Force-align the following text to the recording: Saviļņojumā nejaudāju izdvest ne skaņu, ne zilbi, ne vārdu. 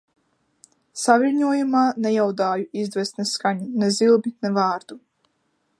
Saviļņojumā 1.01 1.83
nejaudāju 2.07 2.67
izdvest 2.85 3.21
ne 3.21 3.27
skaņu, 3.33 3.69
ne 3.83 3.91
zilbi, 3.99 4.35
ne 4.47 4.53
vārdu. 4.59 4.99